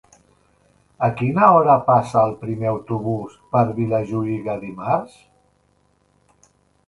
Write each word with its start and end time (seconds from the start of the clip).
A 1.07 1.09
quina 1.19 1.49
hora 1.57 1.75
passa 1.89 2.23
el 2.29 2.31
primer 2.45 2.71
autobús 2.71 3.35
per 3.55 3.63
Vilajuïga 3.79 4.55
dimarts? 4.65 5.19